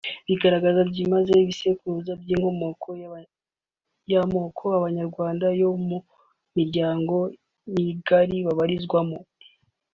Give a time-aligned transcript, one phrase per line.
[0.27, 2.87] bigaragaza byimazeyo Ibisekuruza by’inkomoko
[4.11, 5.97] y’amoko y’Abanyarwanda yo mu
[6.55, 7.15] miryango
[7.73, 9.17] migari babarizwamo